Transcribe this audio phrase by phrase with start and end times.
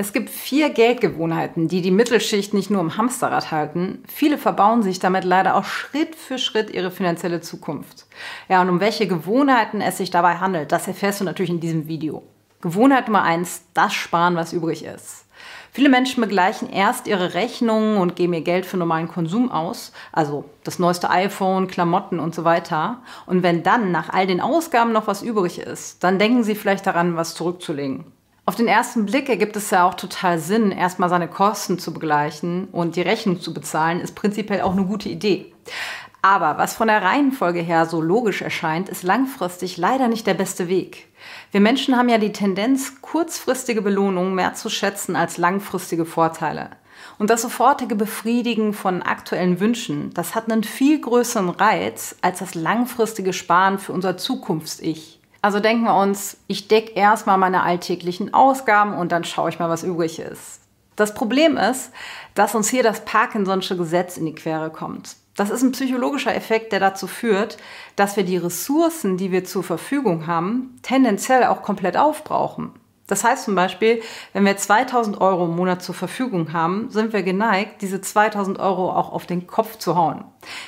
[0.00, 4.02] Es gibt vier Geldgewohnheiten, die die Mittelschicht nicht nur im Hamsterrad halten.
[4.08, 8.06] Viele verbauen sich damit leider auch Schritt für Schritt ihre finanzielle Zukunft.
[8.48, 11.86] Ja, und um welche Gewohnheiten es sich dabei handelt, das erfährst du natürlich in diesem
[11.86, 12.22] Video.
[12.62, 15.26] Gewohnheit Nummer eins: das Sparen, was übrig ist.
[15.70, 20.46] Viele Menschen begleichen erst ihre Rechnungen und geben ihr Geld für normalen Konsum aus, also
[20.64, 23.02] das neueste iPhone, Klamotten und so weiter.
[23.26, 26.86] Und wenn dann nach all den Ausgaben noch was übrig ist, dann denken sie vielleicht
[26.86, 28.06] daran, was zurückzulegen.
[28.46, 32.68] Auf den ersten Blick ergibt es ja auch total Sinn, erstmal seine Kosten zu begleichen
[32.72, 35.52] und die Rechnung zu bezahlen, ist prinzipiell auch eine gute Idee.
[36.22, 40.68] Aber was von der Reihenfolge her so logisch erscheint, ist langfristig leider nicht der beste
[40.68, 41.08] Weg.
[41.50, 46.70] Wir Menschen haben ja die Tendenz, kurzfristige Belohnungen mehr zu schätzen als langfristige Vorteile.
[47.18, 52.54] Und das sofortige Befriedigen von aktuellen Wünschen, das hat einen viel größeren Reiz als das
[52.54, 55.19] langfristige Sparen für unser Zukunfts-Ich.
[55.42, 59.70] Also denken wir uns, ich decke erstmal meine alltäglichen Ausgaben und dann schaue ich mal,
[59.70, 60.60] was übrig ist.
[60.96, 61.92] Das Problem ist,
[62.34, 65.16] dass uns hier das Parkinson'sche Gesetz in die Quere kommt.
[65.36, 67.56] Das ist ein psychologischer Effekt, der dazu führt,
[67.96, 72.72] dass wir die Ressourcen, die wir zur Verfügung haben, tendenziell auch komplett aufbrauchen.
[73.10, 74.00] Das heißt zum Beispiel,
[74.32, 78.92] wenn wir 2000 Euro im Monat zur Verfügung haben, sind wir geneigt, diese 2000 Euro
[78.92, 80.24] auch auf den Kopf zu hauen.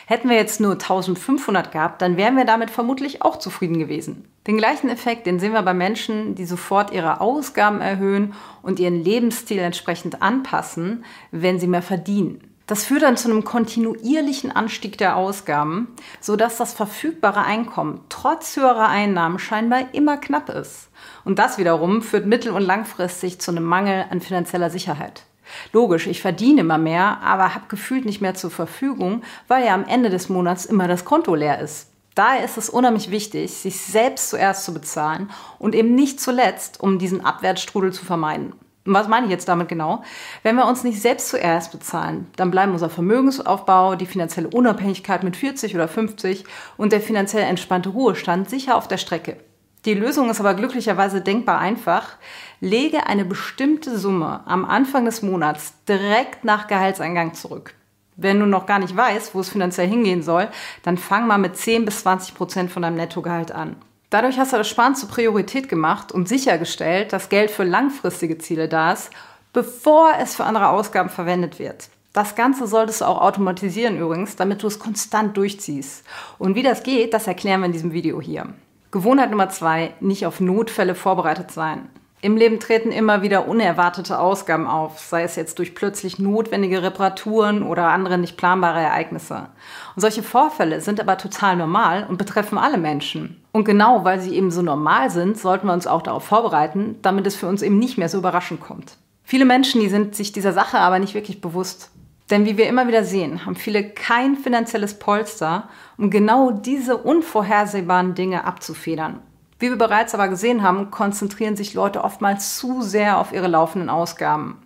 [0.06, 4.28] Hätten wir jetzt nur 1500 gehabt, dann wären wir damit vermutlich auch zufrieden gewesen.
[4.48, 9.04] Den gleichen Effekt, den sehen wir bei Menschen, die sofort ihre Ausgaben erhöhen und ihren
[9.04, 12.51] Lebensstil entsprechend anpassen, wenn sie mehr verdienen.
[12.66, 15.88] Das führt dann zu einem kontinuierlichen Anstieg der Ausgaben,
[16.20, 20.88] sodass das verfügbare Einkommen trotz höherer Einnahmen scheinbar immer knapp ist.
[21.24, 25.24] Und das wiederum führt mittel- und langfristig zu einem Mangel an finanzieller Sicherheit.
[25.72, 29.84] Logisch, ich verdiene immer mehr, aber habe gefühlt nicht mehr zur Verfügung, weil ja am
[29.84, 31.88] Ende des Monats immer das Konto leer ist.
[32.14, 36.98] Daher ist es unheimlich wichtig, sich selbst zuerst zu bezahlen und eben nicht zuletzt, um
[36.98, 38.52] diesen Abwärtsstrudel zu vermeiden.
[38.84, 40.02] Was meine ich jetzt damit genau?
[40.42, 45.36] Wenn wir uns nicht selbst zuerst bezahlen, dann bleiben unser Vermögensaufbau, die finanzielle Unabhängigkeit mit
[45.36, 46.44] 40 oder 50
[46.76, 49.36] und der finanziell entspannte Ruhestand sicher auf der Strecke.
[49.84, 52.16] Die Lösung ist aber glücklicherweise denkbar einfach.
[52.60, 57.74] Lege eine bestimmte Summe am Anfang des Monats direkt nach Gehaltseingang zurück.
[58.16, 60.48] Wenn du noch gar nicht weißt, wo es finanziell hingehen soll,
[60.82, 63.76] dann fang mal mit 10 bis 20 Prozent von deinem Nettogehalt an.
[64.12, 68.68] Dadurch hast du das Sparen zur Priorität gemacht und sichergestellt, dass Geld für langfristige Ziele
[68.68, 69.10] da ist,
[69.54, 71.88] bevor es für andere Ausgaben verwendet wird.
[72.12, 76.04] Das Ganze solltest du auch automatisieren übrigens, damit du es konstant durchziehst.
[76.38, 78.52] Und wie das geht, das erklären wir in diesem Video hier.
[78.90, 81.88] Gewohnheit Nummer zwei, nicht auf Notfälle vorbereitet sein.
[82.20, 87.62] Im Leben treten immer wieder unerwartete Ausgaben auf, sei es jetzt durch plötzlich notwendige Reparaturen
[87.62, 89.48] oder andere nicht planbare Ereignisse.
[89.96, 93.41] Und solche Vorfälle sind aber total normal und betreffen alle Menschen.
[93.52, 97.26] Und genau weil sie eben so normal sind, sollten wir uns auch darauf vorbereiten, damit
[97.26, 98.96] es für uns eben nicht mehr so überraschend kommt.
[99.22, 101.90] Viele Menschen, die sind sich dieser Sache aber nicht wirklich bewusst.
[102.30, 105.68] Denn wie wir immer wieder sehen, haben viele kein finanzielles Polster,
[105.98, 109.20] um genau diese unvorhersehbaren Dinge abzufedern.
[109.58, 113.90] Wie wir bereits aber gesehen haben, konzentrieren sich Leute oftmals zu sehr auf ihre laufenden
[113.90, 114.62] Ausgaben.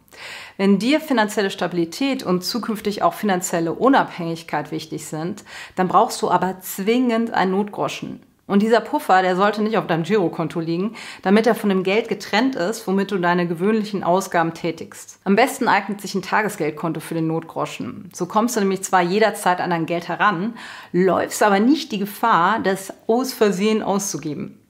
[0.56, 6.60] Wenn dir finanzielle Stabilität und zukünftig auch finanzielle Unabhängigkeit wichtig sind, dann brauchst du aber
[6.60, 8.20] zwingend einen Notgroschen.
[8.46, 12.08] Und dieser Puffer, der sollte nicht auf deinem Girokonto liegen, damit er von dem Geld
[12.08, 15.18] getrennt ist, womit du deine gewöhnlichen Ausgaben tätigst.
[15.24, 18.08] Am besten eignet sich ein Tagesgeldkonto für den Notgroschen.
[18.14, 20.54] So kommst du nämlich zwar jederzeit an dein Geld heran,
[20.92, 24.60] läufst aber nicht die Gefahr, das aus Versehen auszugeben.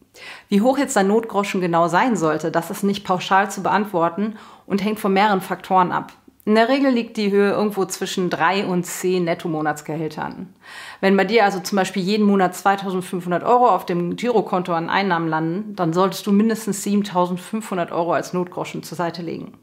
[0.49, 4.37] Wie hoch jetzt dein Notgroschen genau sein sollte, das ist nicht pauschal zu beantworten
[4.67, 6.13] und hängt von mehreren Faktoren ab.
[6.47, 10.55] In der Regel liegt die Höhe irgendwo zwischen drei und zehn Nettomonatsgehältern.
[11.01, 15.29] Wenn bei dir also zum Beispiel jeden Monat 2500 Euro auf dem Girokonto an Einnahmen
[15.29, 19.55] landen, dann solltest du mindestens 7500 Euro als Notgroschen zur Seite legen.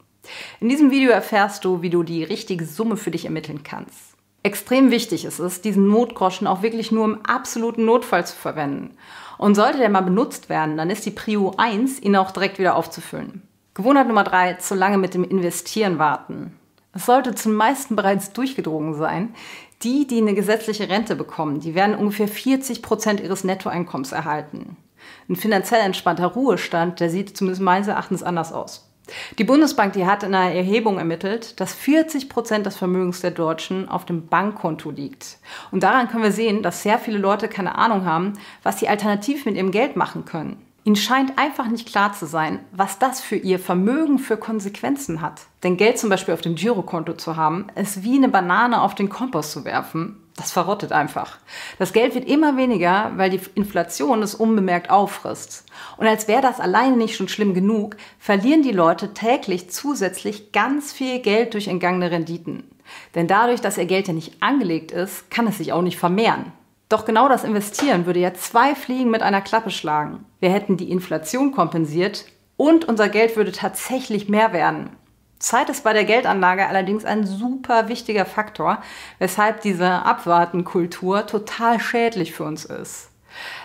[0.60, 4.12] In diesem Video erfährst du, wie du die richtige Summe für dich ermitteln kannst.
[4.42, 8.90] Extrem wichtig ist es, diesen Notgroschen auch wirklich nur im absoluten Notfall zu verwenden.
[9.38, 12.76] Und sollte der mal benutzt werden, dann ist die Prio 1, ihn auch direkt wieder
[12.76, 13.40] aufzufüllen.
[13.72, 16.60] Gewohnheit Nummer 3, zu lange mit dem Investieren warten.
[16.94, 19.34] Es sollte zum meisten bereits durchgedrungen sein.
[19.82, 24.76] Die, die eine gesetzliche Rente bekommen, die werden ungefähr 40 Prozent ihres Nettoeinkommens erhalten.
[25.28, 28.88] Ein finanziell entspannter Ruhestand, der sieht zumindest meines Erachtens anders aus.
[29.38, 33.88] Die Bundesbank, die hat in einer Erhebung ermittelt, dass 40 Prozent des Vermögens der Deutschen
[33.88, 35.38] auf dem Bankkonto liegt.
[35.70, 39.44] Und daran können wir sehen, dass sehr viele Leute keine Ahnung haben, was sie alternativ
[39.44, 40.63] mit ihrem Geld machen können.
[40.86, 45.40] Ihnen scheint einfach nicht klar zu sein, was das für Ihr Vermögen für Konsequenzen hat.
[45.62, 49.08] Denn Geld zum Beispiel auf dem Girokonto zu haben, ist wie eine Banane auf den
[49.08, 50.20] Kompost zu werfen.
[50.36, 51.38] Das verrottet einfach.
[51.78, 55.64] Das Geld wird immer weniger, weil die Inflation es unbemerkt auffrisst.
[55.96, 60.92] Und als wäre das alleine nicht schon schlimm genug, verlieren die Leute täglich zusätzlich ganz
[60.92, 62.64] viel Geld durch entgangene Renditen.
[63.14, 66.52] Denn dadurch, dass ihr Geld ja nicht angelegt ist, kann es sich auch nicht vermehren.
[66.94, 70.26] Doch genau das Investieren würde ja zwei Fliegen mit einer Klappe schlagen.
[70.38, 72.26] Wir hätten die Inflation kompensiert
[72.56, 74.90] und unser Geld würde tatsächlich mehr werden.
[75.40, 78.80] Zeit ist bei der Geldanlage allerdings ein super wichtiger Faktor,
[79.18, 83.08] weshalb diese Abwartenkultur total schädlich für uns ist.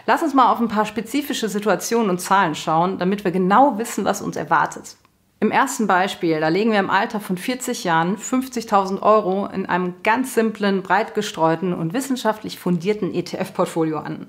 [0.08, 4.06] Lass uns mal auf ein paar spezifische Situationen und Zahlen schauen, damit wir genau wissen,
[4.06, 4.96] was uns erwartet.
[5.42, 9.94] Im ersten Beispiel, da legen wir im Alter von 40 Jahren 50.000 Euro in einem
[10.04, 14.28] ganz simplen, breit gestreuten und wissenschaftlich fundierten ETF-Portfolio an.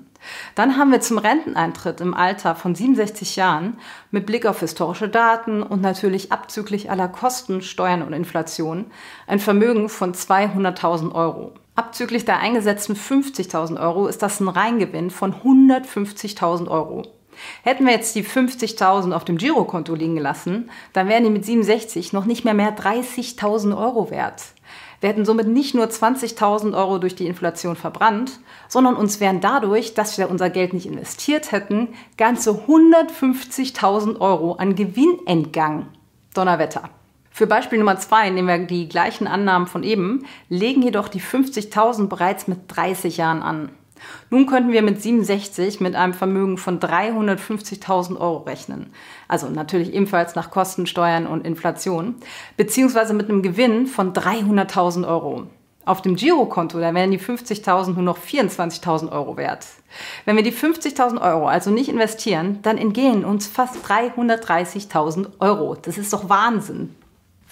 [0.55, 3.77] Dann haben wir zum Renteneintritt im Alter von 67 Jahren
[4.09, 8.85] mit Blick auf historische Daten und natürlich abzüglich aller Kosten, Steuern und Inflation
[9.27, 11.51] ein Vermögen von 200.000 Euro.
[11.75, 17.03] Abzüglich der eingesetzten 50.000 Euro ist das ein Reingewinn von 150.000 Euro.
[17.63, 22.13] Hätten wir jetzt die 50.000 auf dem Girokonto liegen gelassen, dann wären die mit 67
[22.13, 24.43] noch nicht mehr mehr 30.000 Euro wert.
[25.01, 29.95] Wir hätten somit nicht nur 20.000 Euro durch die Inflation verbrannt, sondern uns wären dadurch,
[29.95, 35.87] dass wir unser Geld nicht investiert hätten, ganze 150.000 Euro an Gewinn entgangen.
[36.35, 36.89] Donnerwetter.
[37.31, 42.07] Für Beispiel Nummer zwei nehmen wir die gleichen Annahmen von eben, legen jedoch die 50.000
[42.07, 43.69] bereits mit 30 Jahren an.
[44.29, 48.91] Nun könnten wir mit 67 mit einem Vermögen von 350.000 Euro rechnen.
[49.27, 52.15] Also natürlich ebenfalls nach Kosten, Steuern und Inflation.
[52.57, 55.47] Beziehungsweise mit einem Gewinn von 300.000 Euro.
[55.83, 59.65] Auf dem Girokonto, da wären die 50.000 nur noch 24.000 Euro wert.
[60.25, 65.75] Wenn wir die 50.000 Euro also nicht investieren, dann entgehen uns fast 330.000 Euro.
[65.75, 66.95] Das ist doch Wahnsinn.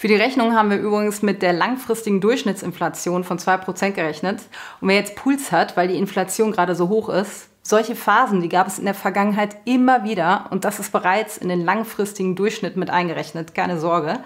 [0.00, 4.40] Für die Rechnung haben wir übrigens mit der langfristigen Durchschnittsinflation von 2% gerechnet.
[4.80, 8.48] Und wer jetzt Puls hat, weil die Inflation gerade so hoch ist, solche Phasen, die
[8.48, 12.78] gab es in der Vergangenheit immer wieder und das ist bereits in den langfristigen Durchschnitt
[12.78, 13.54] mit eingerechnet.
[13.54, 14.20] Keine Sorge.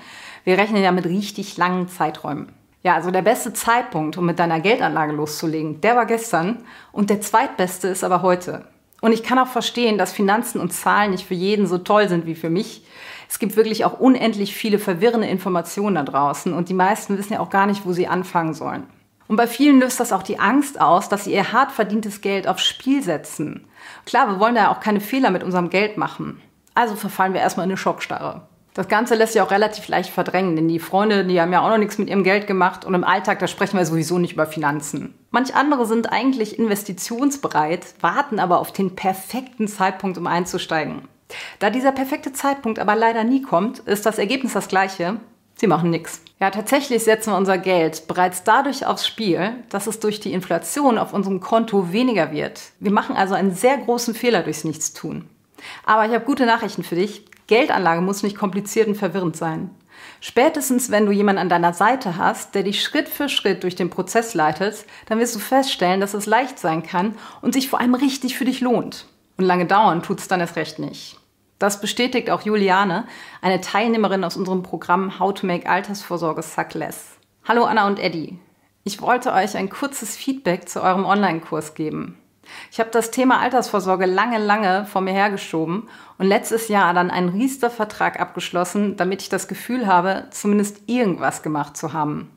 [0.44, 2.52] Wir rechnen ja mit richtig langen Zeiträumen.
[2.84, 7.20] Ja, also der beste Zeitpunkt, um mit deiner Geldanlage loszulegen, der war gestern und der
[7.20, 8.64] zweitbeste ist aber heute.
[9.00, 12.26] Und ich kann auch verstehen, dass Finanzen und Zahlen nicht für jeden so toll sind
[12.26, 12.86] wie für mich.
[13.28, 17.40] Es gibt wirklich auch unendlich viele verwirrende Informationen da draußen und die meisten wissen ja
[17.40, 18.84] auch gar nicht, wo sie anfangen sollen.
[19.26, 22.46] Und bei vielen löst das auch die Angst aus, dass sie ihr hart verdientes Geld
[22.46, 23.66] aufs Spiel setzen.
[24.04, 26.40] Klar, wir wollen ja auch keine Fehler mit unserem Geld machen.
[26.74, 28.42] Also verfallen wir erstmal in eine Schockstarre.
[28.74, 31.68] Das Ganze lässt sich auch relativ leicht verdrängen, denn die Freunde, die haben ja auch
[31.68, 34.46] noch nichts mit ihrem Geld gemacht und im Alltag, da sprechen wir sowieso nicht über
[34.46, 35.14] Finanzen.
[35.30, 41.02] Manch andere sind eigentlich investitionsbereit, warten aber auf den perfekten Zeitpunkt, um einzusteigen.
[41.58, 45.18] Da dieser perfekte Zeitpunkt aber leider nie kommt, ist das Ergebnis das gleiche.
[45.56, 46.20] Sie machen nichts.
[46.40, 50.98] Ja, tatsächlich setzen wir unser Geld bereits dadurch aufs Spiel, dass es durch die Inflation
[50.98, 52.60] auf unserem Konto weniger wird.
[52.80, 55.28] Wir machen also einen sehr großen Fehler durchs Nichtstun.
[55.86, 57.24] Aber ich habe gute Nachrichten für dich.
[57.46, 59.70] Geldanlage muss nicht kompliziert und verwirrend sein.
[60.20, 63.90] Spätestens, wenn du jemanden an deiner Seite hast, der dich Schritt für Schritt durch den
[63.90, 67.94] Prozess leitet, dann wirst du feststellen, dass es leicht sein kann und sich vor allem
[67.94, 69.06] richtig für dich lohnt.
[69.36, 71.18] Und lange dauern tut es dann erst recht nicht.
[71.58, 73.06] Das bestätigt auch Juliane,
[73.40, 77.16] eine Teilnehmerin aus unserem Programm How to Make Altersvorsorge Suck Less.
[77.44, 78.38] Hallo Anna und Eddie.
[78.82, 82.18] Ich wollte euch ein kurzes Feedback zu eurem Online-Kurs geben.
[82.70, 87.30] Ich habe das Thema Altersvorsorge lange, lange vor mir hergeschoben und letztes Jahr dann einen
[87.30, 92.30] Riester-Vertrag abgeschlossen, damit ich das Gefühl habe, zumindest irgendwas gemacht zu haben.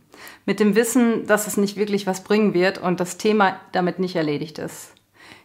[0.46, 4.16] Mit dem Wissen, dass es nicht wirklich was bringen wird und das Thema damit nicht
[4.16, 4.94] erledigt ist.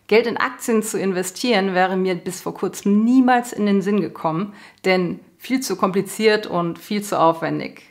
[0.06, 4.52] Geld in Aktien zu investieren wäre mir bis vor kurzem niemals in den Sinn gekommen,
[4.84, 7.82] denn viel zu kompliziert und viel zu aufwendig.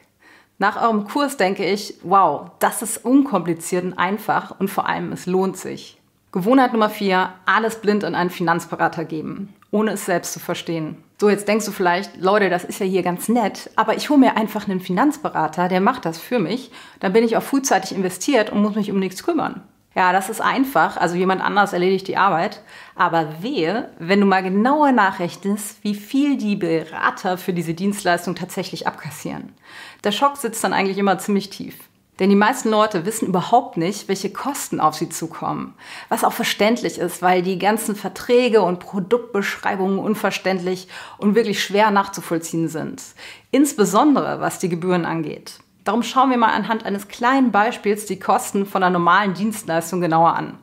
[0.58, 5.26] Nach eurem Kurs denke ich, wow, das ist unkompliziert und einfach und vor allem es
[5.26, 6.00] lohnt sich.
[6.32, 10.98] Gewohnheit Nummer vier, alles blind an einen Finanzberater geben, ohne es selbst zu verstehen.
[11.20, 14.20] So, jetzt denkst du vielleicht, Leute, das ist ja hier ganz nett, aber ich hole
[14.20, 16.72] mir einfach einen Finanzberater, der macht das für mich.
[17.00, 19.64] Dann bin ich auch frühzeitig investiert und muss mich um nichts kümmern.
[19.94, 20.96] Ja, das ist einfach.
[20.98, 22.62] Also jemand anders erledigt die Arbeit.
[22.96, 28.88] Aber wehe, wenn du mal genauer nachrechnest, wie viel die Berater für diese Dienstleistung tatsächlich
[28.88, 29.54] abkassieren.
[30.04, 31.76] Der Schock sitzt dann eigentlich immer ziemlich tief.
[32.20, 35.74] Denn die meisten Leute wissen überhaupt nicht, welche Kosten auf sie zukommen.
[36.08, 42.70] Was auch verständlich ist, weil die ganzen Verträge und Produktbeschreibungen unverständlich und wirklich schwer nachzuvollziehen
[42.70, 43.02] sind.
[43.50, 45.62] Insbesondere was die Gebühren angeht.
[45.84, 50.36] Darum schauen wir mal anhand eines kleinen Beispiels die Kosten von einer normalen Dienstleistung genauer
[50.36, 50.58] an.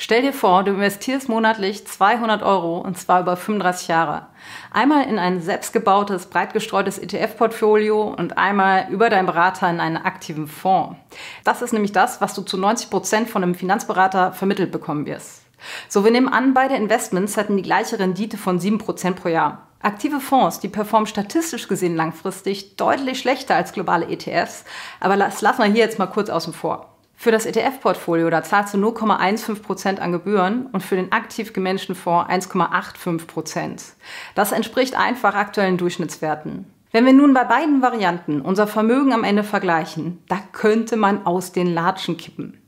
[0.00, 4.28] Stell dir vor, du investierst monatlich 200 Euro und zwar über 35 Jahre.
[4.70, 10.46] Einmal in ein selbstgebautes, breit gestreutes ETF-Portfolio und einmal über deinen Berater in einen aktiven
[10.46, 10.96] Fonds.
[11.42, 15.42] Das ist nämlich das, was du zu 90 Prozent von einem Finanzberater vermittelt bekommen wirst.
[15.88, 19.67] So, wir nehmen an, beide Investments hätten die gleiche Rendite von 7 Prozent pro Jahr.
[19.80, 24.64] Aktive Fonds, die performen statistisch gesehen langfristig deutlich schlechter als globale ETFs,
[24.98, 26.96] aber das lassen wir hier jetzt mal kurz außen vor.
[27.14, 32.30] Für das ETF-Portfolio, da zahlst du 0,15% an Gebühren und für den aktiv gemanagten Fonds
[32.30, 33.92] 1,85%.
[34.34, 36.66] Das entspricht einfach aktuellen Durchschnittswerten.
[36.90, 41.52] Wenn wir nun bei beiden Varianten unser Vermögen am Ende vergleichen, da könnte man aus
[41.52, 42.62] den Latschen kippen.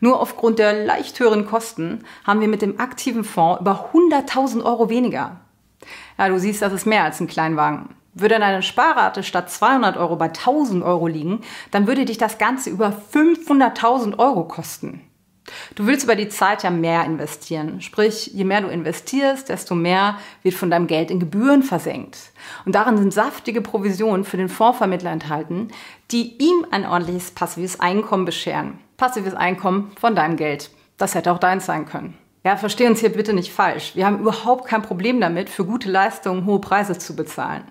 [0.00, 4.90] Nur aufgrund der leicht höheren Kosten haben wir mit dem aktiven Fonds über 100.000 Euro
[4.90, 5.40] weniger.
[6.18, 7.94] Ja, du siehst, das ist mehr als ein Kleinwagen.
[8.12, 12.70] Würde deine Sparrate statt 200 Euro bei 1000 Euro liegen, dann würde dich das Ganze
[12.70, 15.02] über 500.000 Euro kosten.
[15.74, 17.80] Du willst über die Zeit ja mehr investieren.
[17.80, 22.32] Sprich, je mehr du investierst, desto mehr wird von deinem Geld in Gebühren versenkt.
[22.64, 25.68] Und darin sind saftige Provisionen für den Fondsvermittler enthalten,
[26.10, 28.78] die ihm ein ordentliches passives Einkommen bescheren.
[28.96, 30.70] Passives Einkommen von deinem Geld.
[30.98, 32.16] Das hätte auch deins sein können.
[32.42, 33.94] Ja, versteh uns hier bitte nicht falsch.
[33.94, 37.64] Wir haben überhaupt kein Problem damit, für gute Leistungen hohe Preise zu bezahlen.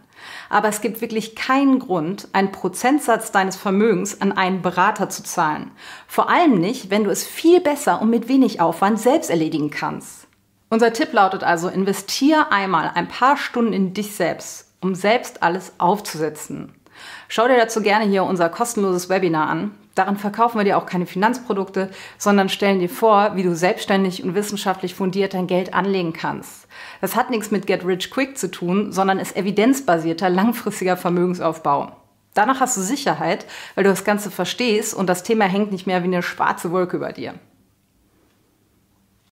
[0.50, 5.72] Aber es gibt wirklich keinen Grund, einen Prozentsatz deines Vermögens an einen Berater zu zahlen.
[6.08, 10.28] Vor allem nicht, wenn du es viel besser und mit wenig Aufwand selbst erledigen kannst.
[10.70, 15.74] Unser Tipp lautet also, investier einmal ein paar Stunden in dich selbst, um selbst alles
[15.80, 16.74] aufzusetzen.
[17.28, 19.72] Schau dir dazu gerne hier unser kostenloses Webinar an.
[19.96, 24.36] Darin verkaufen wir dir auch keine Finanzprodukte, sondern stellen dir vor, wie du selbstständig und
[24.36, 26.68] wissenschaftlich fundiert dein Geld anlegen kannst.
[27.02, 31.92] Das hat nichts mit Get Rich Quick zu tun, sondern ist evidenzbasierter, langfristiger Vermögensaufbau.
[32.34, 36.02] Danach hast du Sicherheit, weil du das Ganze verstehst und das Thema hängt nicht mehr
[36.04, 37.34] wie eine schwarze Wolke über dir.